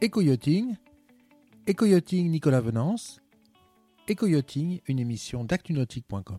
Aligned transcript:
Éco-yachting, 0.00 0.76
Éco-yachting 1.66 2.30
Nicolas 2.30 2.60
Venance, 2.60 3.20
Éco-yachting, 4.06 4.78
une 4.86 5.00
émission 5.00 5.42
d'actunautique.com. 5.42 6.38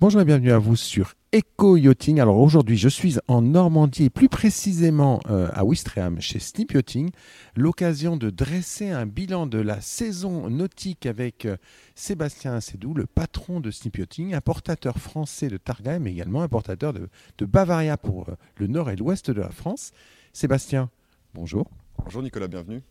Bonjour 0.00 0.20
et 0.20 0.26
bienvenue 0.26 0.52
à 0.52 0.58
vous 0.58 0.76
sur 0.76 1.14
Eco-Yachting. 1.34 2.20
Alors 2.20 2.36
aujourd'hui, 2.36 2.76
je 2.76 2.90
suis 2.90 3.16
en 3.26 3.40
Normandie 3.40 4.04
et 4.04 4.10
plus 4.10 4.28
précisément 4.28 5.20
euh, 5.30 5.48
à 5.54 5.64
Ouistreham 5.64 6.20
chez 6.20 6.40
Snip 6.40 6.72
Yachting. 6.72 7.08
L'occasion 7.56 8.18
de 8.18 8.28
dresser 8.28 8.90
un 8.90 9.06
bilan 9.06 9.46
de 9.46 9.58
la 9.58 9.80
saison 9.80 10.50
nautique 10.50 11.06
avec 11.06 11.46
euh, 11.46 11.56
Sébastien 11.94 12.60
Sédou, 12.60 12.92
le 12.92 13.06
patron 13.06 13.60
de 13.60 13.70
Snip 13.70 13.96
Yachting, 13.96 14.34
importateur 14.34 14.98
français 14.98 15.48
de 15.48 15.56
Targa, 15.56 15.98
mais 15.98 16.12
également 16.12 16.42
importateur 16.42 16.92
de, 16.92 17.08
de 17.38 17.46
Bavaria 17.46 17.96
pour 17.96 18.28
euh, 18.28 18.34
le 18.56 18.66
nord 18.66 18.90
et 18.90 18.96
l'ouest 18.96 19.30
de 19.30 19.40
la 19.40 19.48
France. 19.48 19.92
Sébastien, 20.34 20.90
bonjour. 21.32 21.70
Bonjour 22.04 22.22
Nicolas, 22.22 22.48
bienvenue. 22.48 22.82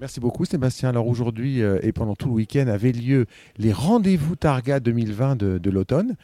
Merci 0.00 0.20
beaucoup 0.20 0.44
Sébastien. 0.44 0.90
Alors 0.90 1.06
aujourd'hui 1.06 1.62
euh, 1.62 1.78
et 1.82 1.92
pendant 1.92 2.14
tout 2.14 2.28
le 2.28 2.34
week-end 2.34 2.66
avaient 2.66 2.92
lieu 2.92 3.26
les 3.56 3.72
rendez-vous 3.72 4.36
Targa 4.36 4.80
2020 4.80 5.36
de, 5.36 5.70
l'automne. 5.70 6.16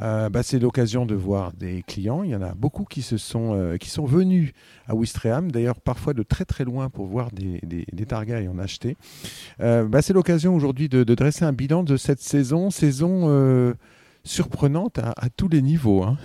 Euh, 0.00 0.28
bah, 0.28 0.42
c'est 0.42 0.58
l'occasion 0.58 1.06
de 1.06 1.14
voir 1.14 1.52
des 1.52 1.82
clients. 1.86 2.22
Il 2.24 2.30
y 2.30 2.34
en 2.34 2.42
a 2.42 2.54
beaucoup 2.54 2.84
qui, 2.84 3.02
se 3.02 3.16
sont, 3.16 3.54
euh, 3.54 3.76
qui 3.76 3.90
sont 3.90 4.06
venus 4.06 4.52
à 4.86 4.94
Ouistreham, 4.94 5.52
d'ailleurs 5.52 5.80
parfois 5.80 6.14
de 6.14 6.22
très 6.22 6.44
très 6.44 6.64
loin 6.64 6.88
pour 6.88 7.06
voir 7.06 7.30
des, 7.30 7.60
des, 7.62 7.86
et 7.92 8.48
en 8.48 8.58
acheter. 8.58 8.96
Bah, 9.58 10.02
c'est 10.02 10.12
l'occasion 10.14 10.54
aujourd'hui 10.54 10.88
de, 10.88 11.04
dresser 11.04 11.44
un 11.44 11.52
bilan 11.52 11.84
de 11.84 11.96
cette 11.96 12.20
saison, 12.20 12.70
saison 12.70 13.74
surprenante 14.24 14.98
à, 14.98 15.12
à, 15.16 15.28
tous 15.28 15.48
les 15.48 15.62
niveaux. 15.62 16.02
Hein. 16.02 16.16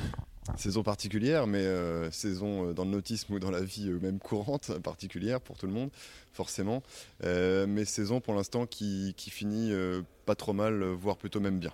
Saison 0.58 0.84
particulière, 0.84 1.48
mais 1.48 1.60
euh, 1.60 2.12
saison 2.12 2.70
euh, 2.70 2.74
dans 2.74 2.84
le 2.84 2.92
nautisme 2.92 3.34
ou 3.34 3.40
dans 3.40 3.52
la 3.52 3.62
vie 3.62 3.90
euh, 3.90 4.00
même 4.00 4.20
courante, 4.20 4.78
particulière 4.84 5.40
pour 5.42 5.58
tout 5.58 5.68
le 5.68 5.74
monde, 5.74 5.90
forcément. 6.32 6.84
Euh, 7.24 7.66
mais 7.68 7.86
saison 7.86 8.20
pour 8.20 8.34
l'instant 8.34 8.66
qui, 8.66 9.14
qui, 9.16 9.30
finit 9.30 9.72
euh, 9.72 10.02
pas 10.26 10.36
trop 10.36 10.54
mal, 10.54 10.84
voire 10.84 11.18
plutôt 11.18 11.40
même 11.40 11.60
bien. 11.60 11.72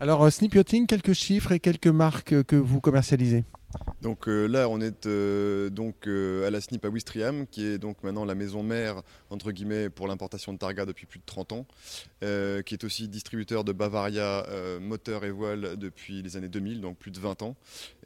Alors, 0.00 0.30
Snip 0.32 0.54
Yachting, 0.54 0.86
quelques 0.86 1.12
chiffres 1.12 1.52
et 1.52 1.60
quelques 1.60 1.86
marques 1.86 2.42
que 2.44 2.56
vous 2.56 2.80
commercialisez? 2.80 3.44
Donc 4.02 4.28
euh, 4.28 4.46
là, 4.46 4.68
on 4.68 4.80
est 4.80 5.06
euh, 5.06 5.70
donc 5.70 6.06
euh, 6.06 6.46
à 6.46 6.50
la 6.50 6.60
SNIP 6.60 6.84
à 6.84 6.88
Ouistreham, 6.88 7.46
qui 7.46 7.64
est 7.64 7.78
donc 7.78 8.02
maintenant 8.02 8.26
la 8.26 8.34
maison 8.34 8.62
mère 8.62 9.02
entre 9.30 9.50
guillemets 9.50 9.88
pour 9.88 10.08
l'importation 10.08 10.52
de 10.52 10.58
Targa 10.58 10.84
depuis 10.84 11.06
plus 11.06 11.20
de 11.20 11.24
30 11.24 11.52
ans, 11.52 11.66
qui 12.20 12.74
est 12.74 12.84
aussi 12.84 13.08
distributeur 13.08 13.64
de 13.64 13.72
Bavaria 13.72 14.46
moteur 14.80 15.24
et 15.24 15.30
voile 15.30 15.76
depuis 15.76 16.22
les 16.22 16.36
années 16.36 16.48
2000, 16.48 16.80
donc 16.80 16.98
plus 16.98 17.10
de 17.10 17.18
20 17.18 17.42
ans. 17.42 17.56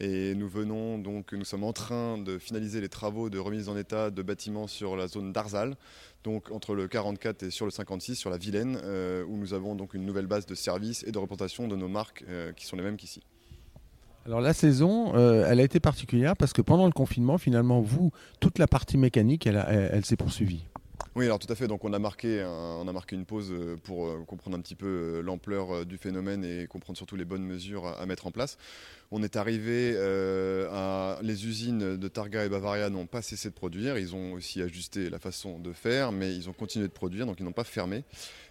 Et 0.00 0.34
nous 0.34 0.48
venons 0.48 0.98
donc, 0.98 1.33
nous 1.33 1.44
sommes 1.44 1.64
en 1.64 1.72
train 1.72 2.16
de 2.19 2.39
finaliser 2.39 2.81
les 2.81 2.89
travaux 2.89 3.28
de 3.28 3.39
remise 3.39 3.69
en 3.69 3.77
état 3.77 4.11
de 4.11 4.22
bâtiments 4.22 4.66
sur 4.66 4.97
la 4.97 5.09
zone 5.09 5.33
d'Arzal, 5.33 5.77
donc 6.25 6.50
entre 6.50 6.75
le 6.75 6.89
44 6.89 7.42
et 7.42 7.50
sur 7.50 7.64
le 7.64 7.70
56, 7.70 8.14
sur 8.14 8.31
la 8.31 8.39
Vilaine, 8.39 8.77
où 9.28 9.36
nous 9.36 9.53
avons 9.53 9.75
donc 9.75 9.94
une 9.94 10.06
nouvelle 10.06 10.27
base 10.27 10.47
de 10.47 10.55
services 10.55 11.03
et 11.05 11.12
de 11.12 11.19
représentation 11.19 11.69
de 11.69 11.77
nos 11.77 11.89
marques 11.89 12.25
qui 12.56 12.66
sont 12.66 12.77
les 12.77 12.83
mêmes 12.83 12.97
qu'ici. 12.97 13.22
Alors 14.29 14.43
la 14.43 14.53
saison, 14.53 15.17
euh, 15.17 15.47
elle 15.48 15.59
a 15.59 15.62
été 15.62 15.81
particulière 15.81 16.37
parce 16.37 16.53
que 16.53 16.61
pendant 16.61 16.84
le 16.84 16.93
confinement, 16.93 17.39
finalement, 17.39 17.81
vous, 17.81 18.12
toute 18.41 18.59
la 18.59 18.67
partie 18.67 18.98
mécanique, 18.98 19.47
elle, 19.47 19.57
elle, 19.67 20.05
s'est 20.05 20.17
poursuivie. 20.17 20.67
Oui, 21.17 21.25
alors 21.25 21.39
tout 21.39 21.51
à 21.51 21.55
fait. 21.55 21.67
Donc 21.67 21.83
on 21.87 21.95
a 21.95 21.98
marqué, 21.98 22.45
on 22.47 22.87
a 22.87 22.93
marqué 22.93 23.17
une 23.17 23.25
pause 23.25 23.51
euh, 23.51 23.79
pour 23.83 24.06
euh, 24.06 24.19
comprendre 24.27 24.59
un 24.59 24.61
petit 24.61 24.75
peu 24.75 25.23
l'ampleur 25.25 25.87
du 25.87 25.97
phénomène 25.97 26.45
et 26.45 26.67
comprendre 26.67 26.99
surtout 26.99 27.17
les 27.17 27.25
bonnes 27.25 27.43
mesures 27.43 27.87
à 27.87 28.05
mettre 28.05 28.27
en 28.27 28.31
place. 28.31 28.59
On 29.11 29.23
est 29.23 29.37
arrivé 29.37 29.95
euh, 29.97 30.69
à 30.70 31.19
les 31.23 31.47
usines 31.47 31.97
de 31.97 32.09
Targa 32.09 32.45
et 32.45 32.51
Bavaria 32.51 32.91
n'ont 32.91 33.06
pas 33.06 33.23
cessé 33.23 33.48
de 33.48 33.55
produire. 33.55 33.97
Ils 33.97 34.15
ont 34.15 34.34
aussi 34.34 34.61
ajusté 34.61 35.09
la 35.09 35.19
façon 35.19 35.59
de 35.59 35.73
faire, 35.73 36.12
mais 36.12 36.37
ils 36.37 36.50
ont 36.50 36.53
continué 36.53 36.87
de 36.87 36.93
produire, 36.93 37.25
donc 37.25 37.41
ils 37.41 37.44
n'ont 37.44 37.53
pas 37.53 37.65
fermé. 37.65 38.05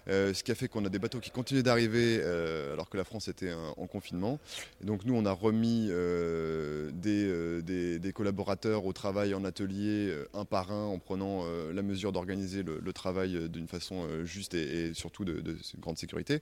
Euh, 0.08 0.34
ce 0.34 0.42
qui 0.42 0.52
a 0.52 0.56
fait 0.56 0.68
qu'on 0.68 0.84
a 0.86 0.90
des 0.90 1.00
bateaux 1.00 1.20
qui 1.20 1.32
continuaient 1.32 1.64
d'arriver 1.64 2.20
euh, 2.22 2.74
alors 2.74 2.90
que 2.90 2.98
la 2.98 3.04
France 3.04 3.28
était 3.28 3.52
en 3.54 3.86
confinement. 3.86 4.40
Donc 4.82 5.06
nous, 5.06 5.14
on 5.14 5.26
a 5.26 5.32
remis 5.32 5.92
des, 6.94 8.12
collaborateurs 8.16 8.86
au 8.86 8.94
travail 8.94 9.36
en 9.36 9.44
atelier 9.44 10.12
un 10.34 10.46
par 10.46 10.72
un 10.72 10.86
en 10.86 10.98
prenant 10.98 11.46
la 11.72 11.82
mesure 11.84 12.12
d'organiser 12.12 12.64
le, 12.64 12.94
travail 12.94 13.48
d'une 13.50 13.68
façon 13.68 14.08
juste 14.24 14.56
et, 14.56 14.88
et 14.88 14.94
surtout 14.96 15.24
de, 15.24 15.40
de, 15.40 15.56
grande 15.78 16.00
sécurité. 16.00 16.40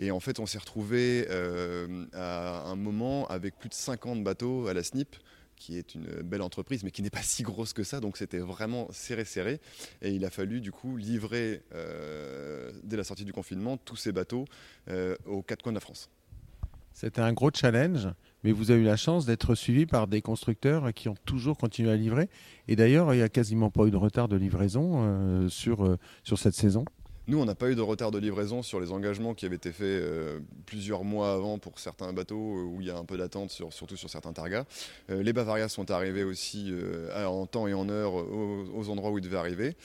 Et 0.00 0.10
en 0.10 0.18
fait, 0.18 0.40
on 0.40 0.46
s'est 0.46 0.58
retrouvé 0.58 1.28
à 2.12 2.62
un 2.64 2.76
moment 2.76 3.28
avec 3.28 3.51
plus 3.52 3.68
de 3.68 3.74
50 3.74 4.24
bateaux 4.24 4.66
à 4.66 4.74
la 4.74 4.82
SNIP 4.82 5.16
qui 5.62 5.78
est 5.78 5.94
une 5.94 6.06
belle 6.22 6.42
entreprise, 6.42 6.82
mais 6.82 6.90
qui 6.90 7.02
n'est 7.02 7.10
pas 7.10 7.22
si 7.22 7.44
grosse 7.44 7.72
que 7.72 7.84
ça. 7.84 8.00
Donc 8.00 8.16
c'était 8.16 8.38
vraiment 8.38 8.88
serré, 8.90 9.24
serré. 9.24 9.60
Et 10.00 10.10
il 10.10 10.24
a 10.24 10.30
fallu 10.30 10.60
du 10.60 10.72
coup 10.72 10.96
livrer, 10.96 11.62
euh, 11.72 12.72
dès 12.82 12.96
la 12.96 13.04
sortie 13.04 13.24
du 13.24 13.32
confinement, 13.32 13.76
tous 13.76 13.96
ces 13.96 14.10
bateaux 14.10 14.44
euh, 14.88 15.16
aux 15.24 15.42
quatre 15.42 15.62
coins 15.62 15.72
de 15.72 15.76
la 15.76 15.80
France. 15.80 16.10
C'était 16.94 17.20
un 17.20 17.32
gros 17.32 17.50
challenge, 17.54 18.08
mais 18.42 18.50
vous 18.50 18.70
avez 18.72 18.80
eu 18.80 18.84
la 18.84 18.96
chance 18.96 19.24
d'être 19.24 19.54
suivi 19.54 19.86
par 19.86 20.08
des 20.08 20.20
constructeurs 20.20 20.92
qui 20.92 21.08
ont 21.08 21.16
toujours 21.24 21.56
continué 21.56 21.90
à 21.90 21.96
livrer. 21.96 22.28
Et 22.66 22.74
d'ailleurs, 22.74 23.14
il 23.14 23.18
n'y 23.18 23.22
a 23.22 23.28
quasiment 23.28 23.70
pas 23.70 23.86
eu 23.86 23.90
de 23.90 23.96
retard 23.96 24.28
de 24.28 24.36
livraison 24.36 24.96
euh, 24.96 25.48
sur, 25.48 25.96
sur 26.24 26.38
cette 26.38 26.54
saison. 26.54 26.84
Nous, 27.28 27.38
on 27.38 27.44
n'a 27.44 27.54
pas 27.54 27.70
eu 27.70 27.76
de 27.76 27.80
retard 27.80 28.10
de 28.10 28.18
livraison 28.18 28.62
sur 28.62 28.80
les 28.80 28.90
engagements 28.90 29.32
qui 29.32 29.46
avaient 29.46 29.54
été 29.54 29.70
faits 29.70 29.86
euh, 29.86 30.40
plusieurs 30.66 31.04
mois 31.04 31.32
avant 31.32 31.58
pour 31.58 31.78
certains 31.78 32.12
bateaux 32.12 32.58
euh, 32.58 32.64
où 32.64 32.80
il 32.80 32.88
y 32.88 32.90
a 32.90 32.96
un 32.96 33.04
peu 33.04 33.16
d'attente, 33.16 33.50
sur, 33.50 33.72
surtout 33.72 33.96
sur 33.96 34.10
certains 34.10 34.32
targas. 34.32 34.64
Euh, 35.08 35.22
les 35.22 35.32
Bavaria 35.32 35.68
sont 35.68 35.92
arrivés 35.92 36.24
aussi 36.24 36.74
en 37.14 37.46
temps 37.46 37.68
et 37.68 37.74
en 37.74 37.88
heure 37.88 38.14
aux, 38.14 38.66
aux, 38.74 38.88
endroits 38.88 39.12
où 39.12 39.18
ils 39.18 39.24
devaient 39.24 39.36
arriver. 39.36 39.76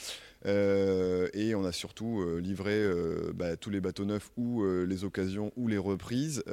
et 0.46 1.54
on 1.54 1.64
a 1.64 1.72
surtout 1.72 2.26
livré 2.40 2.84
bah, 3.34 3.56
tous 3.56 3.70
les 3.70 3.82
bateaux 3.82 4.06
neufs 4.06 4.32
ou 4.38 4.64
les 4.66 5.04
occasions 5.04 5.52
ou 5.58 5.68
les 5.68 5.78
reprises. 5.78 6.44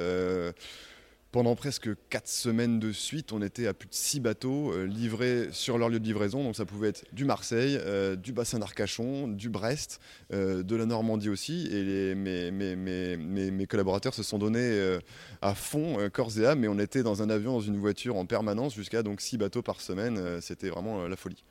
Pendant 1.35 1.55
presque 1.55 1.89
4 2.11 2.29
semaines 2.29 2.79
de 2.79 2.93
suite, 2.93 3.33
on 3.33 3.41
était 3.41 3.67
à 3.67 3.73
plus 3.73 3.89
de 3.89 3.93
6 3.93 4.21
bateaux 4.21 4.71
euh, 4.71 4.85
livrés 4.85 5.49
sur 5.51 5.77
leur 5.77 5.89
lieu 5.89 5.99
de 5.99 6.05
livraison. 6.05 6.41
Donc 6.41 6.55
ça 6.55 6.63
pouvait 6.63 6.87
être 6.87 7.03
du 7.11 7.25
Marseille, 7.25 7.77
euh, 7.81 8.15
du 8.15 8.31
bassin 8.31 8.59
d'Arcachon, 8.59 9.27
du 9.27 9.49
Brest, 9.49 9.99
euh, 10.31 10.63
de 10.63 10.75
la 10.77 10.85
Normandie 10.85 11.27
aussi. 11.27 11.67
Et 11.69 12.15
mes, 12.15 13.67
collaborateurs 13.67 14.13
se 14.13 14.23
sont 14.23 14.37
donnés 14.37 14.97
à 15.41 15.55
fond, 15.55 15.97
corps 16.13 16.39
et 16.39 16.45
âme. 16.45 16.63
Et 16.63 16.69
on 16.69 16.79
était 16.79 17.03
dans 17.03 17.21
un 17.21 17.29
avion, 17.29 17.51
dans 17.51 17.59
une 17.59 17.79
voiture 17.79 18.15
en 18.15 18.25
permanence 18.25 18.73
jusqu'à 18.73 19.03
donc 19.03 19.19
6 19.19 19.37
bateaux 19.37 19.61
par 19.61 19.81
semaine. 19.81 20.39
C'était 20.39 20.69
vraiment 20.69 21.05
la 21.05 21.17
folie. 21.17 21.43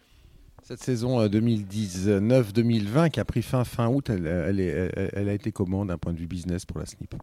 Cette 0.62 0.83
saison 0.83 1.27
2019-2020 1.27 3.11
qui 3.11 3.21
a 3.21 3.27
pris 3.27 3.43
fin 3.43 3.65
fin 3.65 3.89
août, 3.89 4.09
elle 4.09 5.28
a 5.28 5.33
été 5.34 5.53
comment 5.53 5.84
d'un 5.84 5.99
point 5.99 6.15
de 6.15 6.19
vue 6.19 6.27
business 6.27 6.65
pour 6.65 6.78
la 6.78 6.87
SNIP 6.87 7.16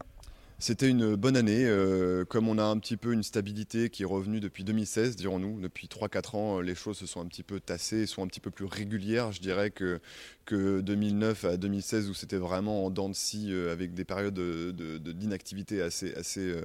c'était 0.61 0.87
une 0.87 1.15
bonne 1.15 1.35
année. 1.35 1.65
Euh, 1.65 2.23
comme 2.23 2.47
on 2.47 2.57
a 2.57 2.63
un 2.63 2.77
petit 2.79 2.95
peu 2.95 3.11
une 3.11 3.23
stabilité 3.23 3.89
qui 3.89 4.03
est 4.03 4.05
revenue 4.05 4.39
depuis 4.39 4.63
2016, 4.63 5.17
dirons-nous, 5.17 5.59
depuis 5.59 5.87
3-4 5.87 6.37
ans, 6.37 6.61
les 6.61 6.75
choses 6.75 6.97
se 6.97 7.05
sont 7.05 7.19
un 7.19 7.25
petit 7.25 7.43
peu 7.43 7.59
tassées, 7.59 8.05
sont 8.05 8.23
un 8.23 8.27
petit 8.27 8.39
peu 8.39 8.51
plus 8.51 8.65
régulières, 8.65 9.33
je 9.33 9.41
dirais, 9.41 9.71
que, 9.71 9.99
que 10.45 10.79
2009 10.81 11.45
à 11.45 11.57
2016, 11.57 12.09
où 12.09 12.13
c'était 12.13 12.37
vraiment 12.37 12.85
en 12.85 12.89
dents 12.89 13.09
de 13.09 13.15
scie, 13.15 13.47
euh, 13.51 13.73
avec 13.73 13.93
des 13.93 14.05
périodes 14.05 14.39
d'inactivité 14.39 15.81
assez, 15.81 16.13
assez 16.15 16.41
euh, 16.41 16.61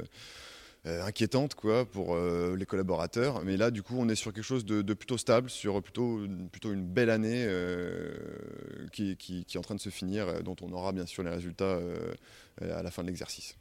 euh, 0.87 1.03
inquiétante 1.05 1.57
quoi, 1.57 1.84
pour 1.84 2.15
euh, 2.15 2.55
les 2.57 2.65
collaborateurs. 2.65 3.45
Mais 3.45 3.57
là, 3.57 3.73
du 3.73 3.83
coup, 3.83 3.97
on 3.99 4.09
est 4.09 4.15
sur 4.15 4.33
quelque 4.33 4.45
chose 4.45 4.65
de, 4.65 4.95
plutôt 4.95 5.19
stable, 5.19 5.51
sur 5.51 5.83
plutôt, 5.83 6.21
plutôt 6.53 6.73
une 6.73 6.87
belle 6.87 7.11
année 7.11 7.45
euh, 7.49 8.15
qui, 8.93 9.17
est 9.53 9.57
en 9.57 9.63
train 9.63 9.75
de 9.75 9.81
se 9.81 9.91
finir, 9.91 10.45
dont 10.45 10.55
on 10.63 10.73
aura 10.73 10.93
bien 10.93 11.07
sûr 11.07 11.25
les 11.25 11.31
résultats 11.31 11.81
à 12.61 12.83
la 12.83 12.91
fin 12.93 13.03
de 13.03 13.09
l'exercice. 13.09 13.57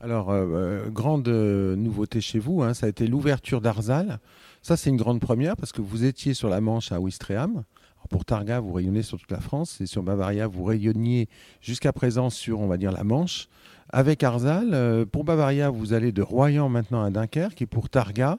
Alors, 0.00 0.30
euh, 0.30 0.88
grande 0.90 1.26
euh, 1.28 1.74
nouveauté 1.74 2.20
chez 2.20 2.38
vous, 2.38 2.62
hein, 2.62 2.72
ça 2.72 2.86
a 2.86 2.88
été 2.88 3.06
l'ouverture 3.06 3.60
d'Arzal. 3.60 4.20
Ça, 4.62 4.76
c'est 4.76 4.90
une 4.90 4.96
grande 4.96 5.20
première 5.20 5.56
parce 5.56 5.72
que 5.72 5.80
vous 5.80 6.04
étiez 6.04 6.34
sur 6.34 6.48
la 6.48 6.60
Manche 6.60 6.92
à 6.92 7.00
Ouistreham. 7.00 7.64
Pour 8.08 8.24
Targa, 8.24 8.60
vous 8.60 8.72
rayonnez 8.72 9.02
sur 9.02 9.18
toute 9.18 9.30
la 9.30 9.40
France 9.40 9.80
et 9.80 9.86
sur 9.86 10.02
Bavaria, 10.02 10.46
vous 10.46 10.64
rayonniez 10.64 11.28
jusqu'à 11.60 11.92
présent 11.92 12.30
sur, 12.30 12.60
on 12.60 12.66
va 12.66 12.78
dire, 12.78 12.90
la 12.90 13.04
Manche. 13.04 13.48
Avec 13.90 14.22
Arzal, 14.22 14.70
euh, 14.72 15.04
pour 15.04 15.24
Bavaria, 15.24 15.68
vous 15.68 15.92
allez 15.92 16.12
de 16.12 16.22
Royan 16.22 16.68
maintenant 16.68 17.02
à 17.02 17.10
Dunkerque 17.10 17.60
et 17.60 17.66
pour 17.66 17.90
Targa, 17.90 18.38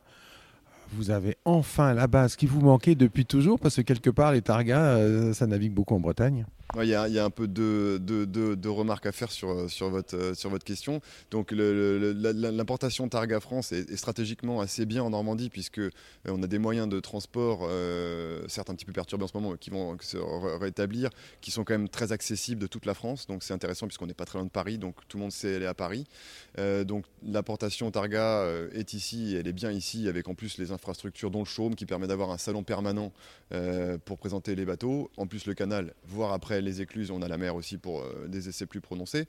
vous 0.92 1.12
avez 1.12 1.38
enfin 1.46 1.94
la 1.94 2.08
base 2.08 2.36
qui 2.36 2.48
vous 2.48 2.62
manquait 2.62 2.96
depuis 2.96 3.26
toujours 3.26 3.60
parce 3.60 3.76
que 3.76 3.82
quelque 3.82 4.10
part, 4.10 4.32
les 4.32 4.42
Targas, 4.42 4.98
euh, 4.98 5.34
ça 5.34 5.46
navigue 5.46 5.74
beaucoup 5.74 5.96
en 5.96 6.00
Bretagne. 6.00 6.46
Il 6.76 6.88
y, 6.88 6.94
a 6.94 7.26
un 7.26 7.30
peu 7.32 7.48
de, 7.48 8.68
remarques 8.68 9.08
à 9.08 9.12
faire 9.12 9.32
sur, 9.32 9.68
sur, 9.72 9.90
votre, 9.90 10.64
question. 10.64 11.02
Donc 11.32 11.52
l'importation 11.52 13.10
Targa 13.10 13.40
France 13.40 13.72
est, 13.72 13.96
stratégiquement 13.96 14.62
assez 14.62 14.86
bien 14.86 15.02
en 15.02 15.10
Normandie 15.10 15.50
puisque 15.50 15.80
euh, 15.80 15.90
on 16.28 16.44
a 16.44 16.48
des 16.48 16.60
moyens 16.60 16.88
de 16.88 17.00
transport, 17.00 17.62
euh, 17.64 18.48
certes 18.48 18.70
un 18.70 18.76
petit 18.76 18.86
peu 18.86 18.94
perturbés 18.94 19.24
en 19.24 19.28
ce 19.28 19.36
moment, 19.36 19.56
qui 19.56 19.72
vont 19.72 19.98
se 20.00 20.18
rétablir, 20.18 21.10
qui 21.42 21.50
sont 21.50 21.64
quand 21.64 21.74
même 21.74 21.90
très 21.90 22.12
accessibles 22.12 22.62
de 22.62 22.68
toute 22.68 22.86
la 22.86 22.94
France. 22.94 23.26
Donc 23.26 23.42
c'est 23.42 23.54
intéressant 23.54 23.88
puisqu'on 23.88 24.06
n'est 24.06 24.14
pas 24.14 24.26
très 24.26 24.38
loin 24.38 24.46
de 24.46 24.52
Paris, 24.52 24.78
donc 24.78 24.96
tout 25.08 25.18
le 25.18 25.24
monde 25.24 25.32
sait 25.32 25.56
aller 25.56 25.66
à 25.66 25.74
Paris. 25.74 26.06
Euh, 26.60 26.84
donc 26.84 27.06
l'importation 27.24 27.90
Targa 27.90 28.46
est 28.74 28.94
ici, 28.94 29.36
elle 29.36 29.48
est 29.48 29.54
bien 29.54 29.72
ici, 29.72 30.08
avec 30.08 30.28
en 30.28 30.36
plus 30.36 30.60
les 30.60 30.72
infrastructures 30.72 31.32
dont 31.32 31.40
le 31.40 31.46
showroom 31.46 31.74
qui 31.74 31.88
permet 31.88 32.06
d'avoir 32.06 32.30
un 32.30 32.38
salon 32.38 32.62
permanent 32.62 33.12
pour 34.06 34.20
présenter 34.20 34.54
les 34.54 34.66
bateaux. 34.66 35.10
En 35.18 35.26
plus 35.26 35.48
le 35.48 35.56
canal, 35.56 35.96
voire 36.06 36.32
après 36.32 36.59
les 36.62 36.82
écluses, 36.82 37.12
on 37.12 37.22
a 37.22 37.28
la 37.28 37.38
mer 37.38 37.56
aussi 37.56 37.78
pour 37.78 38.02
euh, 38.02 38.28
des 38.28 38.50
essais 38.50 38.66
plus 38.66 38.82
prononcés. 38.82 39.26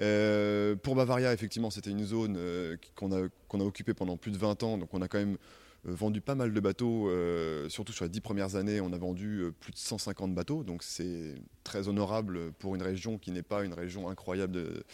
Euh, 0.00 0.76
pour 0.76 0.94
Bavaria, 0.94 1.32
effectivement, 1.32 1.70
c'était 1.70 1.90
une 1.90 2.04
zone 2.04 2.36
euh, 2.38 2.76
qu'on 2.94 3.12
a, 3.12 3.64
occupée 3.64 3.94
pendant 3.94 4.16
plus 4.16 4.30
de 4.30 4.38
20 4.38 4.62
ans, 4.62 4.78
donc 4.78 4.92
on 4.92 5.02
a 5.02 5.08
quand 5.08 5.18
même 5.18 5.36
vendu 5.84 6.20
pas 6.20 6.34
mal 6.34 6.52
de 6.52 6.60
bateaux, 6.60 7.08
surtout 7.68 7.92
sur 7.92 8.04
les 8.04 8.10
10 8.10 8.20
premières 8.20 8.56
années, 8.56 8.80
on 8.80 8.92
a 8.92 8.98
vendu 8.98 9.44
plus 9.60 9.72
de 9.72 9.78
150 9.78 10.34
bateaux, 10.34 10.64
donc 10.64 10.82
c'est 10.82 11.36
très 11.62 11.86
honorable 11.88 12.52
pour 12.58 12.74
une 12.74 12.82
région 12.82 13.16
qui 13.16 13.30
n'est 13.30 13.42
pas 13.44 13.64
une 13.64 13.72
région 13.72 14.08
incroyable 14.08 14.52
de 14.52 14.84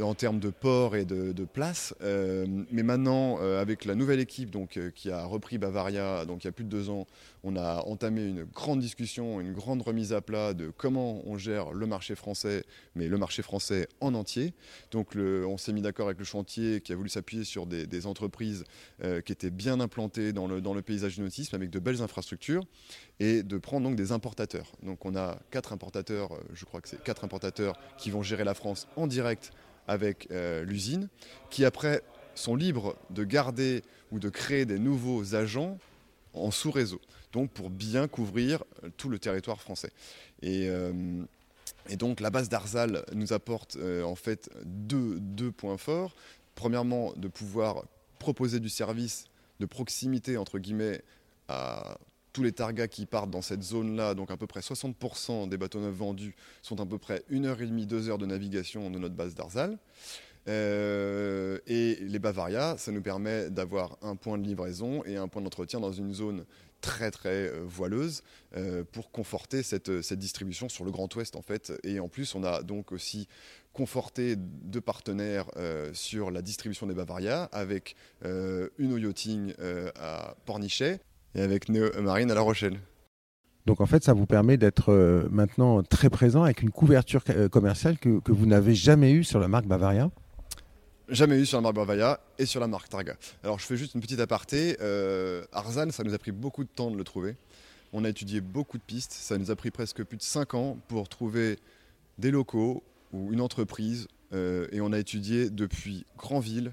en 0.00 0.14
termes 0.14 0.38
de 0.38 0.50
port 0.50 0.96
et 0.96 1.04
de, 1.04 1.44
place. 1.44 1.94
Euh, 2.02 2.46
mais 2.70 2.82
maintenant, 2.82 3.38
euh, 3.40 3.60
avec 3.60 3.84
la 3.84 3.94
nouvelle 3.94 4.20
équipe 4.20 4.50
donc, 4.50 4.76
euh, 4.76 4.90
qui 4.90 5.10
a 5.10 5.24
repris 5.24 5.58
Bavaria, 5.58 6.24
donc 6.26 6.44
il 6.44 6.46
y 6.46 6.48
a 6.48 6.52
plus 6.52 6.64
de 6.64 6.68
deux 6.68 6.90
ans, 6.90 7.06
on 7.42 7.56
a 7.56 7.82
entamé 7.86 8.24
une 8.24 8.44
grande 8.44 8.80
discussion, 8.80 9.40
une 9.40 9.52
grande 9.52 9.82
remise 9.82 10.12
à 10.12 10.20
plat 10.20 10.54
de 10.54 10.70
comment 10.76 11.22
on 11.26 11.38
gère 11.38 11.72
le 11.72 11.86
marché 11.86 12.14
français, 12.14 12.64
mais 12.94 13.08
le 13.08 13.18
marché 13.18 13.42
français 13.42 13.88
en 14.00 14.14
entier. 14.14 14.52
Donc 14.90 15.16
on 15.16 15.56
s'est 15.56 15.72
mis 15.72 15.80
d'accord 15.82 16.06
avec 16.06 16.18
le 16.18 16.24
chantier 16.24 16.80
qui 16.80 16.92
a 16.92 16.96
voulu 16.96 17.08
s'appuyer 17.08 17.44
sur 17.44 17.66
des, 17.66 18.06
entreprises 18.06 18.64
qui 19.02 19.32
étaient 19.32 19.50
bien 19.50 19.80
implantées 19.80 20.32
dans 20.32 20.46
le, 20.46 20.60
dans 20.60 20.74
le 20.74 20.82
paysage 20.82 21.16
du 21.16 21.22
nautisme 21.22 21.54
avec 21.54 21.70
de 21.70 21.78
belles 21.78 22.02
infrastructures 22.02 22.64
et 23.18 23.42
de 23.42 23.58
prendre 23.58 23.88
donc 23.88 23.96
des 23.96 24.12
importateurs. 24.12 24.72
Donc 24.82 25.04
on 25.04 25.16
a 25.16 25.38
quatre 25.50 25.72
importateurs, 25.72 26.30
je 26.54 26.64
crois 26.64 26.80
que 26.80 26.88
c'est 26.88 27.02
quatre 27.02 27.24
importateurs 27.24 27.78
qui 27.98 28.10
vont 28.10 28.22
gérer 28.22 28.44
la 28.44 28.54
France 28.54 28.86
en 28.96 29.06
direct 29.06 29.52
avec 29.86 30.28
euh, 30.30 30.64
l'usine, 30.64 31.08
qui 31.50 31.64
après 31.64 32.02
sont 32.34 32.56
libres 32.56 32.96
de 33.10 33.24
garder 33.24 33.82
ou 34.12 34.18
de 34.18 34.28
créer 34.28 34.64
des 34.64 34.78
nouveaux 34.78 35.34
agents 35.34 35.78
en 36.34 36.50
sous-réseau, 36.50 37.00
donc 37.32 37.50
pour 37.50 37.70
bien 37.70 38.08
couvrir 38.08 38.62
tout 38.96 39.08
le 39.08 39.18
territoire 39.18 39.60
français. 39.60 39.92
Et, 40.42 40.68
euh, 40.68 40.92
donc 41.98 42.20
la 42.20 42.30
base 42.30 42.48
d'Arzal 42.48 43.04
nous 43.14 43.32
apporte 43.32 43.76
euh, 43.76 44.02
en 44.04 44.14
fait 44.14 44.48
deux, 44.64 45.18
deux, 45.18 45.50
points 45.50 45.78
forts. 45.78 46.14
Premièrement, 46.54 47.12
de 47.16 47.26
pouvoir 47.26 47.84
proposer 48.18 48.60
du 48.60 48.68
service 48.68 49.24
de 49.60 49.66
proximité, 49.66 50.36
entre 50.36 50.58
guillemets, 50.58 51.02
à 51.48 51.98
tous 52.32 52.42
les 52.42 52.52
targas 52.52 52.88
qui 52.88 53.06
partent 53.06 53.30
dans 53.30 53.42
cette 53.42 53.62
zone-là, 53.62 54.14
donc 54.14 54.30
à 54.30 54.36
peu 54.36 54.46
près 54.46 54.60
60% 54.60 55.48
des 55.48 55.56
bateaux 55.56 55.80
neufs 55.80 55.94
vendus, 55.94 56.34
sont 56.62 56.80
à 56.80 56.86
peu 56.86 56.98
près 56.98 57.24
1h30, 57.30 57.86
2 57.86 58.08
heures 58.08 58.18
de 58.18 58.26
navigation 58.26 58.90
de 58.90 58.98
notre 58.98 59.14
base 59.14 59.34
d'Arzal. 59.34 59.78
Euh, 60.48 61.58
et 61.66 61.96
les 62.00 62.18
Bavaria, 62.18 62.76
ça 62.78 62.92
nous 62.92 63.02
permet 63.02 63.50
d'avoir 63.50 63.98
un 64.02 64.16
point 64.16 64.38
de 64.38 64.44
livraison 64.44 65.04
et 65.04 65.16
un 65.16 65.28
point 65.28 65.42
d'entretien 65.42 65.80
dans 65.80 65.92
une 65.92 66.14
zone 66.14 66.44
très 66.80 67.10
très 67.10 67.48
euh, 67.48 67.62
voileuse 67.66 68.22
euh, 68.56 68.84
pour 68.90 69.10
conforter 69.10 69.62
cette, 69.62 70.00
cette, 70.00 70.18
distribution 70.18 70.70
sur 70.70 70.86
le 70.86 70.90
Grand 70.90 71.14
Ouest 71.14 71.36
en 71.36 71.42
fait. 71.42 71.72
Et 71.84 72.00
en 72.00 72.08
plus, 72.08 72.34
on 72.34 72.42
a 72.42 72.62
donc 72.62 72.90
aussi 72.90 73.28
conforté 73.74 74.34
deux 74.36 74.80
partenaires 74.80 75.46
sur 75.92 76.32
la 76.32 76.42
distribution 76.42 76.88
des 76.88 76.94
Bavaria 76.94 77.44
avec 77.52 77.94
Uno 78.24 78.96
Yachting 78.96 79.54
à 79.94 80.34
Pornichet 80.44 80.98
et 81.34 81.42
avec 81.42 81.68
Neo 81.68 81.90
Marine 82.00 82.30
à 82.30 82.34
La 82.34 82.40
Rochelle. 82.40 82.78
Donc 83.66 83.80
en 83.80 83.86
fait, 83.86 84.02
ça 84.02 84.14
vous 84.14 84.26
permet 84.26 84.56
d'être 84.56 84.92
euh, 84.92 85.28
maintenant 85.30 85.82
très 85.82 86.10
présent 86.10 86.42
avec 86.42 86.62
une 86.62 86.70
couverture 86.70 87.22
euh, 87.30 87.48
commerciale 87.48 87.98
que, 87.98 88.20
vous 88.26 88.46
n'avez 88.46 88.74
jamais 88.74 89.12
eue 89.12 89.24
sur 89.24 89.38
la 89.38 89.48
marque 89.48 89.66
Bavaria 89.66 90.10
Jamais 91.08 91.40
eu 91.40 91.46
sur 91.46 91.58
la 91.58 91.62
marque 91.62 91.76
Bavaria 91.76 92.20
et 92.38 92.46
sur 92.46 92.60
la 92.60 92.68
marque 92.68 92.88
Targa. 92.88 93.16
Alors 93.42 93.58
je 93.58 93.66
fais 93.66 93.76
juste 93.76 93.94
une 93.94 94.00
petite 94.00 94.20
aparté. 94.20 94.76
Euh, 94.80 95.44
Arzan, 95.52 95.90
ça 95.90 96.04
nous 96.04 96.14
a 96.14 96.18
pris 96.18 96.32
beaucoup 96.32 96.64
de 96.64 96.68
temps 96.68 96.90
de 96.90 96.96
le 96.96 97.04
trouver. 97.04 97.36
On 97.92 98.04
a 98.04 98.08
étudié 98.08 98.40
beaucoup 98.40 98.78
de 98.78 98.82
pistes. 98.82 99.12
Ça 99.12 99.36
nous 99.36 99.50
a 99.50 99.56
pris 99.56 99.70
presque 99.70 100.04
plus 100.04 100.16
de 100.16 100.22
5 100.22 100.54
ans 100.54 100.78
pour 100.88 101.08
trouver 101.08 101.58
des 102.18 102.30
locaux 102.30 102.82
ou 103.12 103.32
une 103.32 103.40
entreprise. 103.40 104.06
et 104.32 104.80
on 104.80 104.92
a 104.92 104.98
étudié 104.98 105.50
depuis 105.50 106.06
Granville 106.16 106.70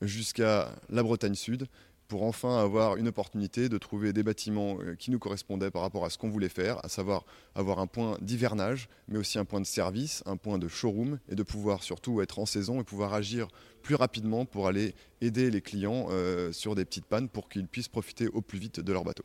jusqu'à 0.00 0.72
la 0.88 1.02
Bretagne 1.02 1.34
Sud 1.34 1.66
pour 2.08 2.24
enfin 2.24 2.58
avoir 2.58 2.96
une 2.96 3.08
opportunité 3.08 3.68
de 3.68 3.78
trouver 3.78 4.12
des 4.12 4.22
bâtiments 4.22 4.78
euh, 4.80 4.94
qui 4.94 5.10
nous 5.10 5.18
correspondaient 5.18 5.70
par 5.70 5.82
rapport 5.82 6.04
à 6.04 6.10
ce 6.10 6.18
qu'on 6.18 6.30
voulait 6.30 6.48
faire, 6.48 6.84
à 6.84 6.88
savoir 6.88 7.24
avoir 7.54 7.78
un 7.78 7.86
point 7.86 8.18
d'hivernage, 8.20 8.88
mais 9.08 9.18
aussi 9.18 9.38
un 9.38 9.44
point 9.44 9.60
de 9.60 9.66
service, 9.66 10.22
un 10.26 10.36
point 10.36 10.58
de 10.58 10.68
showroom, 10.68 11.18
et 11.28 11.34
de 11.34 11.42
pouvoir 11.42 11.82
surtout 11.82 12.20
être 12.20 12.38
en 12.38 12.46
saison 12.46 12.80
et 12.80 12.84
pouvoir 12.84 13.14
agir 13.14 13.48
plus 13.82 13.94
rapidement 13.94 14.44
pour 14.44 14.66
aller 14.66 14.94
aider 15.20 15.50
les 15.50 15.60
clients 15.60 16.06
euh, 16.10 16.52
sur 16.52 16.74
des 16.74 16.84
petites 16.84 17.06
pannes 17.06 17.28
pour 17.28 17.48
qu'ils 17.48 17.66
puissent 17.66 17.88
profiter 17.88 18.28
au 18.28 18.40
plus 18.40 18.58
vite 18.58 18.80
de 18.80 18.92
leur 18.92 19.04
bateau. 19.04 19.24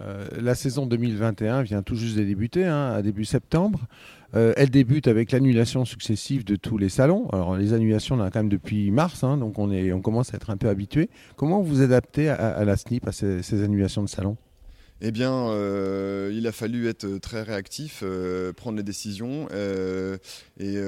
Euh, 0.00 0.26
la 0.40 0.54
saison 0.54 0.86
2021 0.86 1.62
vient 1.62 1.82
tout 1.82 1.96
juste 1.96 2.16
de 2.16 2.24
débuter, 2.24 2.64
hein, 2.64 2.92
à 2.92 3.02
début 3.02 3.24
septembre. 3.24 3.80
Euh, 4.34 4.54
elle 4.56 4.70
débute 4.70 5.08
avec 5.08 5.32
l'annulation 5.32 5.84
successive 5.84 6.44
de 6.44 6.56
tous 6.56 6.78
les 6.78 6.88
salons. 6.88 7.28
Alors 7.32 7.56
les 7.56 7.74
annulations, 7.74 8.16
on 8.16 8.20
a 8.20 8.30
quand 8.30 8.40
même 8.40 8.48
depuis 8.48 8.90
mars, 8.90 9.24
hein, 9.24 9.36
donc 9.36 9.58
on, 9.58 10.00
commence 10.00 10.32
à 10.32 10.36
être 10.36 10.50
un 10.50 10.56
peu 10.56 10.68
habitué. 10.68 11.10
Comment 11.36 11.60
vous 11.60 11.82
adaptez 11.82 12.30
à, 12.30 12.64
la 12.64 12.76
SNIP, 12.76 13.06
à 13.06 13.12
ces, 13.12 13.62
annulations 13.62 14.02
de 14.02 14.08
salons? 14.08 14.36
Eh 15.04 15.10
bien, 15.10 15.32
euh, 15.32 16.32
il 16.32 16.46
a 16.46 16.52
fallu 16.52 16.86
être 16.86 17.18
très 17.18 17.42
réactif, 17.42 18.04
prendre 18.56 18.76
les 18.78 18.84
décisions. 18.84 19.48
Et 20.58 20.78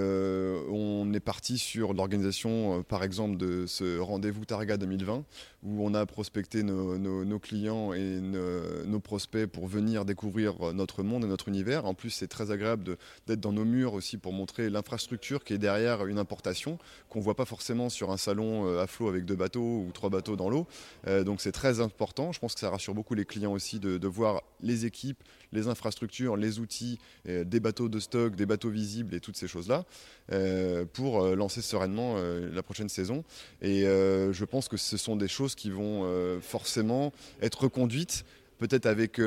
on 0.70 1.12
est 1.12 1.20
parti 1.20 1.58
sur 1.58 1.92
l'organisation, 1.92 2.82
par 2.84 3.04
exemple, 3.04 3.36
de 3.36 3.66
ce 3.66 3.98
rendez-vous 3.98 4.46
Targa 4.46 4.78
2020, 4.78 5.24
où 5.64 5.84
on 5.84 5.94
a 5.94 6.06
prospecté 6.06 6.62
nos, 6.62 7.38
clients 7.38 7.92
et 7.92 8.20
nos, 8.20 9.00
prospects 9.00 9.46
pour 9.46 9.66
venir 9.66 10.04
découvrir 10.04 10.72
notre 10.72 11.02
monde 11.02 11.24
et 11.24 11.26
notre 11.26 11.48
univers. 11.48 11.86
En 11.86 11.94
plus, 11.94 12.10
c'est 12.10 12.28
très 12.28 12.50
agréable 12.50 12.96
d'être 13.26 13.40
dans 13.40 13.52
nos 13.52 13.64
murs 13.64 13.94
aussi 13.94 14.16
pour 14.16 14.32
montrer 14.32 14.70
l'infrastructure 14.70 15.42
qui 15.42 15.54
est 15.54 15.58
derrière 15.58 16.06
une 16.06 16.18
importation, 16.18 16.78
qu'on 17.08 17.18
ne 17.18 17.24
voit 17.24 17.36
pas 17.36 17.44
forcément 17.44 17.88
sur 17.88 18.10
un 18.10 18.16
salon 18.16 18.78
à 18.78 18.86
flot 18.86 19.08
avec 19.08 19.24
deux 19.24 19.36
bateaux 19.36 19.84
ou 19.86 19.90
trois 19.92 20.10
bateaux 20.10 20.36
dans 20.36 20.48
l'eau. 20.48 20.66
donc 21.06 21.40
c'est 21.40 21.52
très 21.52 21.80
important. 21.80 22.32
Je 22.32 22.38
pense 22.38 22.54
que 22.54 22.60
ça 22.60 22.70
rassure 22.70 22.94
beaucoup 22.94 23.14
les 23.14 23.24
clients 23.24 23.52
aussi 23.52 23.80
de 23.80 23.98
de 24.04 24.08
voir 24.08 24.42
les 24.60 24.84
équipes, 24.84 25.22
les 25.54 25.68
infrastructures, 25.68 26.36
les 26.36 26.58
outils, 26.58 26.98
euh, 27.28 27.44
des 27.44 27.60
bateaux 27.60 27.88
de 27.88 28.00
stock, 28.00 28.34
des 28.34 28.46
bateaux 28.46 28.70
visibles 28.70 29.14
et 29.14 29.20
toutes 29.20 29.36
ces 29.36 29.48
choses-là, 29.48 29.84
euh, 30.32 30.84
pour 30.92 31.22
euh, 31.22 31.34
lancer 31.34 31.62
sereinement 31.62 32.16
la 32.16 32.62
prochaine 32.62 32.88
saison. 32.88 33.24
Et 33.62 33.82
je 33.82 34.44
pense 34.44 34.68
que 34.68 34.76
ce 34.76 34.96
sont 34.96 35.16
des 35.16 35.28
choses 35.28 35.54
qui 35.54 35.70
vont 35.70 36.40
forcément 36.40 37.12
être 37.40 37.64
reconduites, 37.64 38.24
peut-être 38.58 38.86
avec 38.86 39.20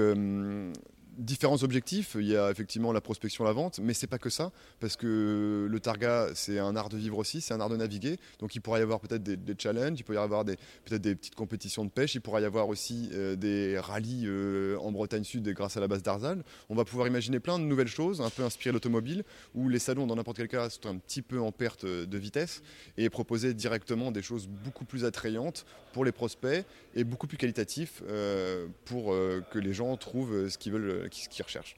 différents 1.17 1.63
objectifs. 1.63 2.15
Il 2.19 2.27
y 2.27 2.35
a 2.35 2.51
effectivement 2.51 2.91
la 2.91 3.01
prospection, 3.01 3.43
la 3.43 3.51
vente, 3.51 3.79
mais 3.81 3.93
c'est 3.93 4.07
pas 4.07 4.19
que 4.19 4.29
ça, 4.29 4.51
parce 4.79 4.95
que 4.95 5.67
le 5.69 5.79
targa, 5.79 6.29
c'est 6.33 6.59
un 6.59 6.75
art 6.75 6.89
de 6.89 6.97
vivre 6.97 7.17
aussi, 7.17 7.41
c'est 7.41 7.53
un 7.53 7.59
art 7.59 7.69
de 7.69 7.77
naviguer. 7.77 8.17
Donc 8.39 8.55
il 8.55 8.61
pourrait 8.61 8.79
y 8.79 8.83
avoir 8.83 8.99
peut-être 8.99 9.23
des, 9.23 9.55
challenges, 9.57 9.99
il 9.99 10.03
pourrait 10.03 10.17
y 10.17 10.21
avoir 10.21 10.45
peut-être 10.45 11.01
des 11.01 11.15
petites 11.15 11.35
compétitions 11.35 11.85
de 11.85 11.89
pêche, 11.89 12.15
il 12.15 12.21
pourrait 12.21 12.41
y 12.41 12.45
avoir 12.45 12.67
aussi 12.69 13.09
euh, 13.13 13.35
des 13.35 13.79
rallyes 13.79 14.25
euh, 14.27 14.77
en 14.79 14.91
Bretagne 14.91 15.23
Sud 15.23 15.47
grâce 15.49 15.77
à 15.77 15.79
la 15.79 15.87
base 15.87 16.03
d'Arzal. 16.03 16.43
On 16.69 16.75
va 16.75 16.85
pouvoir 16.85 17.07
imaginer 17.07 17.39
plein 17.39 17.59
de 17.59 17.63
nouvelles 17.63 17.87
choses, 17.87 18.21
un 18.21 18.29
peu 18.29 18.43
inspirées 18.43 18.73
l'automobile, 18.73 19.23
où 19.55 19.69
les 19.69 19.79
salons, 19.79 20.07
dans 20.07 20.15
n'importe 20.15 20.37
quel 20.37 20.47
cas, 20.47 20.69
sont 20.69 20.87
un 20.87 20.97
petit 20.97 21.21
peu 21.21 21.39
en 21.39 21.51
perte 21.51 21.85
de 21.85 22.17
vitesse, 22.17 22.61
et 22.97 23.09
proposer 23.09 23.53
directement 23.53 24.11
des 24.11 24.21
choses 24.21 24.47
beaucoup 24.47 24.85
plus 24.85 25.05
attrayantes 25.05 25.65
pour 25.93 26.05
les 26.05 26.11
prospects 26.11 26.65
et 26.95 27.03
beaucoup 27.03 27.27
plus 27.27 27.37
qualitatifs 27.37 28.03
euh, 28.07 28.67
pour 28.85 29.15
que 29.51 29.59
les 29.59 29.73
gens 29.73 29.95
trouvent 29.97 30.49
ce 30.49 30.57
qu'ils 30.57 30.71
veulent 30.71 31.06
ce 31.13 31.29
qu'ils 31.29 31.43
recherchent. 31.43 31.77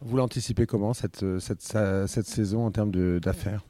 Vous 0.00 0.16
l'anticipez 0.16 0.66
comment 0.66 0.94
cette, 0.94 1.24
cette, 1.38 2.26
saison 2.26 2.66
en 2.66 2.70
termes 2.70 2.90
d'affaires? 3.20 3.64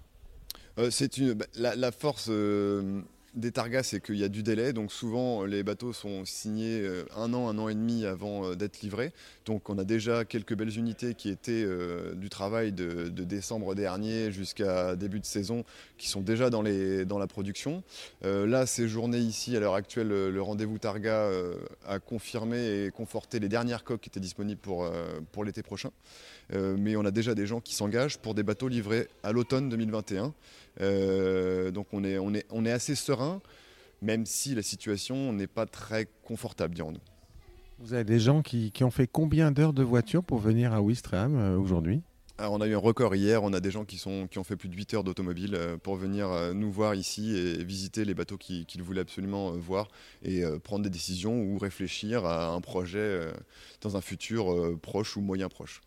Euh, 0.79 0.91
C'est 0.91 1.19
une 1.19 1.35
bah, 1.35 1.47
la, 1.55 1.93
force. 1.93 2.29
Euh, 2.31 3.03
des 3.35 3.51
targas, 3.51 3.83
c'est 3.83 4.05
qu'il 4.05 4.17
y 4.17 4.25
a 4.25 4.29
du 4.29 4.43
délai. 4.43 4.73
Donc 4.73 4.93
souvent, 4.93 5.45
les 5.45 5.62
bateaux 5.62 5.93
sont 5.93 6.25
signés 6.25 6.81
euh, 6.81 7.05
un 7.17 7.33
an, 7.33 7.49
un 7.49 7.59
an 7.59 7.69
et 7.69 7.75
demi 7.75 8.05
avant 8.05 8.45
euh, 8.45 8.55
d'être 8.55 8.83
livrés. 8.83 9.12
Donc 9.47 9.71
on 9.71 9.79
a 9.79 9.85
déjà 9.85 10.25
quelques 10.25 10.55
belles 10.55 10.77
unités 10.77 11.15
qui 11.15 11.31
étaient 11.31 11.65
euh, 11.65 12.15
du 12.15 12.29
travail 12.29 12.73
de, 12.73 13.09
décembre 13.09 13.75
dernier 13.75 14.31
jusqu'à 14.33 14.97
début 14.97 15.21
de 15.21 15.25
saison, 15.25 15.65
qui 15.97 16.09
sont 16.09 16.21
déjà 16.21 16.51
dans, 16.51 16.62
la 16.62 17.27
production. 17.27 17.83
là, 18.23 18.67
ces 18.67 18.89
journées 18.89 19.19
ici, 19.19 19.57
à 19.57 19.61
l'heure 19.61 19.75
actuelle, 19.75 20.09
le 20.09 20.43
rendez-vous 20.43 20.79
Targa 20.79 21.31
a 21.87 21.99
confirmé 22.01 22.85
et 22.85 22.91
conforté 22.91 23.39
les 23.39 23.49
dernières 23.49 23.85
coques 23.85 24.01
qui 24.01 24.09
étaient 24.09 24.21
disponibles 24.21 24.61
pour 24.61 25.45
l'été 25.45 25.62
prochain. 25.62 25.91
Mais 26.51 26.97
on 26.97 27.05
a 27.05 27.11
déjà 27.11 27.35
des 27.35 27.47
gens 27.47 27.61
qui 27.61 27.75
s'engagent 27.75 28.19
pour 28.19 28.35
des 28.35 28.43
bateaux 28.43 28.69
livrés 28.69 29.09
à 29.23 29.33
l'automne 29.33 29.69
2021. 29.69 30.35
donc 31.71 31.87
on 31.93 32.05
est, 32.05 32.19
on, 32.19 32.35
est, 32.35 32.47
on 32.51 32.65
est 32.67 32.73
assez 32.73 32.95
serein 32.95 33.41
même 34.03 34.27
si 34.27 34.55
la 34.55 34.63
situation 34.63 35.33
n'est 35.33 35.47
pas 35.47 35.65
très 35.65 36.09
confortable, 36.25 36.75
dirons-nous. 36.75 37.01
Vous 37.79 37.95
avez 37.95 38.05
des 38.05 38.19
gens 38.19 38.43
qui, 38.43 38.73
ont 38.83 38.91
fait 38.91 39.09
combien 39.11 39.51
d'heures 39.51 39.73
de 39.73 39.83
voiture 39.83 40.23
pour 40.23 40.39
venir 40.39 40.73
à 40.73 40.83
Ouistreham 40.83 41.37
euh, 41.37 41.57
aujourd'hui? 41.57 42.03
On 42.39 42.61
a 42.61 42.67
eu 42.67 42.75
un 42.75 42.79
record 42.79 43.15
hier, 43.15 43.45
on 43.45 43.53
a 43.53 43.61
des 43.61 43.71
gens 43.71 43.85
qui, 43.85 43.99
sont, 43.99 44.27
qui 44.27 44.39
ont 44.39 44.45
fait 44.45 44.57
plus 44.57 44.69
de 44.69 44.75
8 44.75 44.95
heures 44.95 45.05
d'automobile 45.05 45.55
euh, 45.55 45.77
pour 45.77 45.95
venir 45.97 46.29
euh, 46.29 46.53
nous 46.53 46.73
voir 46.73 46.95
ici 46.95 47.37
et 47.37 47.63
visiter 47.63 48.05
les 48.05 48.15
bateaux 48.15 48.37
qu'ils 48.37 48.83
voulaient 48.83 49.03
absolument 49.03 49.53
voir 49.53 49.89
et 50.25 50.43
prendre 50.65 50.83
des 50.83 50.91
décisions 50.91 51.41
ou 51.41 51.59
réfléchir 51.59 52.25
à 52.25 52.49
un 52.49 52.61
projet 52.61 53.33
dans 53.81 53.97
un 53.97 54.01
futur 54.01 54.79
proche 54.81 55.17
ou 55.17 55.21
moyen 55.21 55.49
proche. 55.49 55.81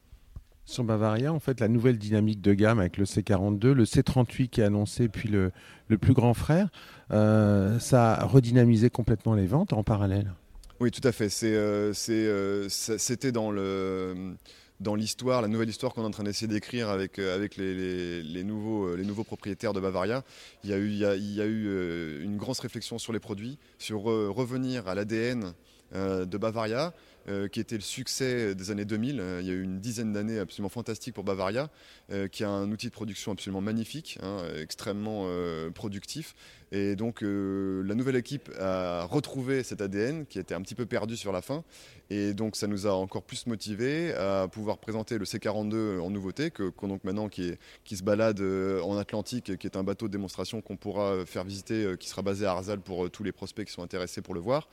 Sur 0.68 0.84
Bavaria, 0.84 1.32
en 1.32 1.40
fait, 1.40 1.60
la 1.60 1.68
nouvelle 1.68 2.00
dynamique 2.00 2.42
de 2.42 2.54
gamme 2.54 2.80
avec 2.80 2.98
le 2.98 3.06
C42, 3.06 3.72
le 3.72 3.84
C38 3.84 4.50
qui 4.50 4.62
est 4.62 4.64
annoncé, 4.64 5.08
puis 5.08 5.30
le, 5.30 5.52
le 5.90 5.98
plus 6.00 6.14
grand 6.14 6.34
frère, 6.34 6.70
euh, 7.12 7.78
ça 7.78 8.14
a 8.14 8.26
redynamisé 8.26 8.90
complètement 8.90 9.36
les 9.36 9.46
ventes 9.46 9.74
en 9.74 9.84
parallèle. 9.84 10.34
Oui, 10.80 10.90
tout 10.90 11.08
à 11.08 11.12
fait. 11.12 11.30
Euh, 11.44 11.94
euh, 12.10 12.68
c'était 12.70 13.32
dans 13.32 13.52
le 13.52 14.36
dans 14.82 14.96
l'histoire, 14.96 15.42
la 15.42 15.48
nouvelle 15.48 15.70
histoire 15.70 15.94
qu'on 15.94 16.02
est 16.02 16.08
en 16.08 16.12
train 16.12 16.26
d'essayer 16.26 16.48
d'écrire 16.48 16.90
avec, 16.90 17.18
avec 17.18 17.56
les, 17.56 18.44
nouveaux, 18.44 18.94
les 18.94 19.06
nouveaux 19.06 19.24
propriétaires 19.24 19.72
de 19.72 19.80
Bavaria. 19.80 20.26
Il 20.66 20.70
y 20.70 20.74
a 20.74 20.78
eu, 20.78 20.90
il 20.90 20.98
y 20.98 21.06
a, 21.06 21.16
il 21.16 21.34
y 21.34 21.40
a 21.40 21.46
eu 21.46 22.22
une 22.22 22.36
grosse 22.36 22.60
réflexion 22.60 22.98
sur 22.98 23.14
les 23.14 23.22
produits, 23.22 23.58
sur 23.78 24.02
revenir 24.02 24.90
à 24.90 24.96
l'ADN 24.96 25.54
de 25.94 26.38
Bavaria, 26.38 26.92
euh, 27.28 27.48
qui 27.48 27.60
était 27.60 27.76
le 27.76 27.82
succès 27.82 28.54
des 28.54 28.70
années 28.70 28.86
2000. 28.86 29.20
Euh, 29.20 29.42
il 29.42 29.48
y 29.48 29.50
a 29.50 29.54
eu 29.54 29.64
une 29.64 29.80
dizaine 29.80 30.14
d'années 30.14 30.38
absolument 30.38 30.70
fantastiques 30.70 31.16
pour 31.16 31.24
Bavaria, 31.24 31.72
euh, 32.12 32.28
qui 32.28 32.44
a 32.44 32.50
un 32.50 32.72
outil 32.72 32.86
de 32.86 32.92
production 32.92 33.32
absolument 33.32 33.62
magnifique, 33.62 34.20
hein, 34.22 34.38
extrêmement 34.62 35.28
productif. 35.74 36.36
Et 36.72 36.96
donc 36.96 37.22
la 37.22 37.96
nouvelle 37.96 38.16
équipe 38.16 38.50
a 38.60 39.06
retrouvé 39.06 39.64
cet 39.64 39.82
ADN 39.82 40.26
qui 40.26 40.40
était 40.40 40.54
un 40.54 40.62
petit 40.62 40.76
peu 40.76 40.86
perdu 40.86 41.16
sur 41.16 41.32
la 41.32 41.42
fin. 41.42 41.64
Et 42.10 42.34
donc 42.34 42.56
ça 42.56 42.68
nous 42.68 42.86
a 42.86 42.92
encore 42.92 43.24
plus 43.24 43.48
motivés 43.48 44.14
à 44.14 44.48
pouvoir 44.52 44.78
présenter 44.78 45.18
le 45.18 45.26
C42 45.26 46.00
en 46.00 46.10
nouveauté, 46.10 46.52
que, 46.52 46.72
donc 46.86 47.04
maintenant 47.04 47.30
qui, 47.30 47.56
se 47.86 48.04
balade 48.04 48.42
en 48.42 48.98
Atlantique, 48.98 49.58
qui 49.58 49.68
est 49.68 49.78
un 49.78 49.84
bateau 49.84 50.08
de 50.08 50.12
démonstration 50.12 50.62
qu'on 50.62 50.76
pourra 50.76 51.26
faire 51.26 51.44
visiter, 51.44 51.96
qui 52.00 52.10
sera 52.10 52.22
basé 52.22 52.46
à 52.46 52.52
Arzal 52.52 52.82
pour 52.82 53.10
tous 53.10 53.24
les 53.24 53.32
prospects 53.32 53.66
qui 53.66 53.74
sont 53.74 53.84
intéressés 53.84 54.22
pour 54.22 54.34
le 54.34 54.42
voir. 54.42 54.68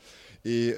Et 0.44 0.74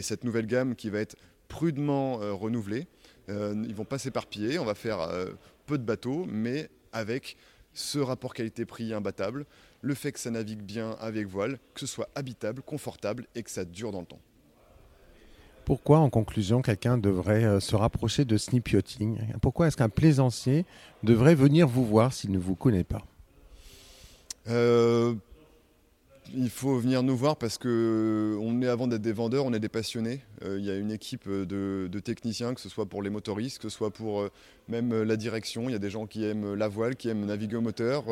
cette 0.00 0.24
nouvelle 0.24 0.46
gamme 0.46 0.74
qui 0.74 0.90
va 0.90 1.00
être 1.00 1.11
prudemment 1.52 2.22
euh, 2.22 2.32
renouvelés. 2.32 2.86
Euh, 3.28 3.54
ils 3.68 3.74
vont 3.74 3.84
pas 3.84 3.98
s'éparpiller, 3.98 4.58
on 4.58 4.64
va 4.64 4.74
faire 4.74 5.00
euh, 5.00 5.26
peu 5.66 5.76
de 5.76 5.84
bateaux, 5.84 6.24
mais 6.26 6.70
avec 6.92 7.36
ce 7.74 7.98
rapport 7.98 8.32
qualité-prix 8.32 8.94
imbattable, 8.94 9.44
le 9.82 9.94
fait 9.94 10.12
que 10.12 10.18
ça 10.18 10.30
navigue 10.30 10.62
bien 10.62 10.96
avec 10.98 11.26
voile, 11.26 11.58
que 11.74 11.80
ce 11.80 11.86
soit 11.86 12.08
habitable, 12.14 12.62
confortable 12.62 13.26
et 13.34 13.42
que 13.42 13.50
ça 13.50 13.66
dure 13.66 13.92
dans 13.92 14.00
le 14.00 14.06
temps. 14.06 14.20
Pourquoi, 15.66 15.98
en 15.98 16.10
conclusion, 16.10 16.62
quelqu'un 16.62 16.98
devrait 16.98 17.60
se 17.60 17.76
rapprocher 17.76 18.24
de 18.24 18.36
Snip 18.36 18.68
Yachting 18.70 19.18
Pourquoi 19.40 19.68
est-ce 19.68 19.76
qu'un 19.76 19.88
plaisancier 19.88 20.64
devrait 21.04 21.36
venir 21.36 21.68
vous 21.68 21.84
voir 21.84 22.12
s'il 22.12 22.32
ne 22.32 22.38
vous 22.38 22.56
connaît 22.56 22.84
pas? 22.84 23.02
Il 26.34 26.50
faut 26.50 26.78
venir 26.78 27.02
nous 27.02 27.16
voir 27.16 27.36
parce 27.36 27.58
que 27.58 28.36
euh, 28.38 28.62
est 28.62 28.66
avant 28.66 28.86
d'être 28.86 29.02
des 29.02 29.12
vendeurs, 29.12 29.44
on 29.44 29.52
est 29.52 29.60
des 29.60 29.68
passionnés. 29.68 30.20
Euh, 30.44 30.58
il 30.58 30.64
y 30.64 30.70
a 30.70 30.76
une 30.76 30.90
équipe 30.90 31.28
de, 31.28 32.00
techniciens, 32.00 32.54
que 32.54 32.60
ce 32.60 32.68
soit 32.68 32.86
pour 32.86 33.02
les 33.02 33.10
motoristes, 33.10 33.58
que 33.58 33.68
ce 33.68 33.76
soit 33.76 33.90
pour 33.90 34.20
euh, 34.20 34.30
même 34.68 35.02
la 35.02 35.16
direction. 35.16 35.68
Il 35.68 35.72
y 35.72 35.76
a 35.76 35.80
des 35.80 35.90
gens 35.90 36.06
qui 36.06 36.24
aiment 36.24 36.54
la 36.54 36.68
voile, 36.68 36.96
qui 36.96 37.08
aiment 37.08 37.26
naviguer 37.26 37.56
au 37.56 37.60
moteur. 37.60 38.04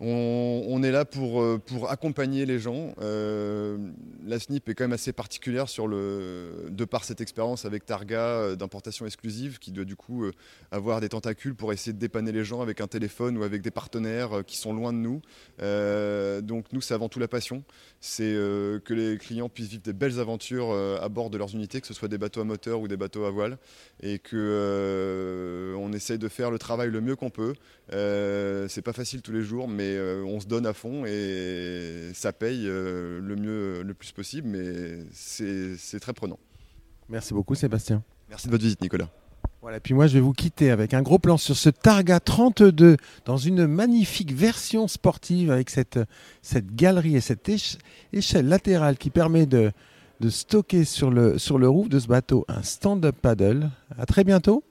On, 0.00 0.82
est 0.82 0.90
là 0.90 1.04
pour, 1.04 1.40
euh, 1.40 1.60
accompagner 1.88 2.46
les 2.46 2.58
gens. 2.58 2.94
Euh, 3.00 3.78
la 4.26 4.40
SNIP 4.40 4.68
est 4.68 4.74
quand 4.74 4.84
même 4.84 4.92
assez 4.92 5.12
particulière 5.12 5.66
de 5.66 6.84
par 6.84 7.04
cette 7.04 7.20
expérience 7.20 7.64
avec 7.64 7.86
Targa 7.86 8.18
euh, 8.18 8.56
d'importation 8.56 9.06
exclusive 9.06 9.58
qui 9.58 9.70
doit 9.70 9.84
du 9.84 9.94
coup 9.94 10.24
avoir 10.72 11.00
des 11.00 11.08
tentacules 11.08 11.54
pour 11.54 11.72
essayer 11.72 11.92
de 11.92 11.98
dépanner 11.98 12.32
les 12.32 12.44
gens 12.44 12.60
avec 12.60 12.80
un 12.80 12.88
téléphone 12.88 13.38
ou 13.38 13.44
avec 13.44 13.62
des 13.62 13.70
partenaires 13.70 14.42
qui 14.46 14.56
sont 14.56 14.72
loin 14.72 14.92
de 14.92 14.98
nous. 14.98 15.20
donc 16.42 16.72
nous, 16.72 16.80
c'est 16.80 16.94
avant 16.94 17.08
tout 17.08 17.20
la 17.20 17.28
passion. 17.28 17.62
C'est 18.00 18.32
que 18.32 18.94
les 18.94 19.16
clients 19.18 19.48
puissent 19.48 19.68
vivre 19.68 19.82
des 19.82 19.92
belles 19.92 20.18
aventures 20.18 20.72
à 20.72 21.08
bord 21.08 21.30
de 21.30 21.38
leurs 21.38 21.54
unités, 21.54 21.80
que 21.80 21.86
ce 21.86 21.94
soit 21.94 22.08
des 22.08 22.18
bateaux 22.18 22.40
à 22.40 22.44
moteur 22.44 22.80
ou 22.80 22.88
des 22.88 22.96
bateaux 22.96 23.24
à 23.24 23.30
voile. 23.30 23.58
Et 24.02 24.18
que 24.18 25.74
on 25.78 25.92
essaye 25.92 26.18
de 26.18 26.28
faire 26.28 26.50
le 26.50 26.58
travail 26.58 26.90
le 26.90 27.00
mieux 27.00 27.16
qu'on 27.16 27.30
peut. 27.30 27.54
c'est 27.90 28.82
pas 28.82 28.92
facile 28.92 29.22
tous 29.22 29.32
les 29.32 29.42
jours, 29.42 29.68
euh, 29.96 30.24
on 30.24 30.40
se 30.40 30.46
donne 30.46 30.66
à 30.66 30.72
fond 30.72 31.04
et 31.06 32.10
ça 32.14 32.32
paye 32.32 32.66
euh, 32.66 33.20
le 33.20 33.36
mieux, 33.36 33.82
le 33.82 33.94
plus 33.94 34.12
possible, 34.12 34.48
mais 34.48 34.98
c'est 35.12 36.00
très 36.00 36.12
prenant. 36.12 36.38
Merci 37.08 37.34
beaucoup 37.34 37.54
Sébastien. 37.54 38.02
Merci 38.28 38.46
de 38.46 38.52
votre 38.52 38.64
visite 38.64 38.80
Nicolas. 38.80 39.08
Voilà, 39.60 39.80
puis 39.80 39.94
moi 39.94 40.06
je 40.06 40.14
vais 40.14 40.20
vous 40.20 40.32
quitter 40.32 40.70
avec 40.70 40.92
un 40.92 41.00
gros 41.00 41.18
plan 41.18 41.38
sur 41.38 41.56
ce 41.56 41.70
Targa 41.70 42.20
32 42.20 42.96
dans 43.24 43.36
une 43.38 43.66
magnifique 43.66 44.32
version 44.32 44.88
sportive 44.88 45.50
avec 45.50 45.70
cette, 45.70 45.98
cette 46.42 46.74
galerie 46.74 47.16
et 47.16 47.20
cette 47.20 47.50
échelle 48.12 48.48
latérale 48.48 48.98
qui 48.98 49.08
permet 49.08 49.46
de, 49.46 49.72
de 50.20 50.28
stocker 50.30 50.84
sur 50.84 51.10
le, 51.10 51.38
sur 51.38 51.58
le 51.58 51.68
roof 51.68 51.88
de 51.88 51.98
ce 51.98 52.08
bateau 52.08 52.44
un 52.48 52.62
stand-up 52.62 53.16
paddle. 53.20 53.70
À 53.96 54.04
très 54.06 54.24
bientôt 54.24 54.62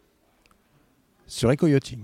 sur 1.26 1.52
Eco 1.52 1.68
Yachting. 1.68 2.04